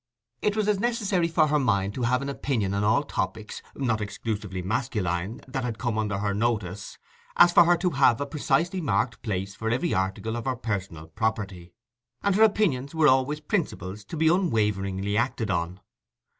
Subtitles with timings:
[0.41, 4.01] It was as necessary to her mind to have an opinion on all topics, not
[4.01, 6.97] exclusively masculine, that had come under her notice,
[7.37, 11.05] as for her to have a precisely marked place for every article of her personal
[11.09, 11.75] property:
[12.23, 15.79] and her opinions were always principles to be unwaveringly acted on.